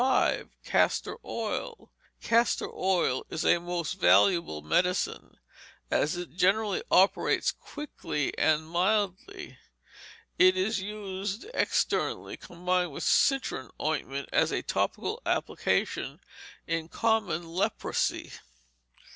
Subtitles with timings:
[0.65, 1.91] Castor Oil
[2.23, 5.37] Castor Oil is a most valuable medicine,
[5.91, 9.59] as it generally operates quickly and mildly.
[10.39, 16.19] It is used externally, combined with citron ointment, as a topical application
[16.65, 18.31] in common leprosy.